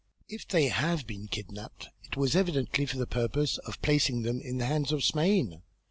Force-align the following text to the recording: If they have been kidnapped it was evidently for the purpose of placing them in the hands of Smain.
If 0.27 0.47
they 0.47 0.69
have 0.69 1.05
been 1.05 1.27
kidnapped 1.27 1.89
it 2.03 2.17
was 2.17 2.35
evidently 2.35 2.87
for 2.87 2.97
the 2.97 3.05
purpose 3.05 3.59
of 3.59 3.79
placing 3.83 4.23
them 4.23 4.41
in 4.41 4.57
the 4.57 4.65
hands 4.65 4.91
of 4.91 5.03
Smain. 5.03 5.61